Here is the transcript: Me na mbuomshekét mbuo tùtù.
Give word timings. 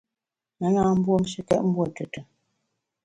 Me 0.57 0.67
na 0.73 0.81
mbuomshekét 0.97 1.61
mbuo 1.67 1.83
tùtù. 1.95 2.21